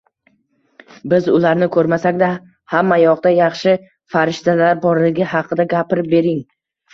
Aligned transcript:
Biz 1.11 1.27
ularni 1.39 1.67
ko‘rmasak-da, 1.75 2.29
hamma 2.75 2.97
yoqda 3.01 3.33
yaxshi 3.35 3.75
farishtalar 4.15 4.81
borligi 4.87 5.29
haqida 5.35 5.69
gapirib 5.77 6.11
bering. 6.17 6.43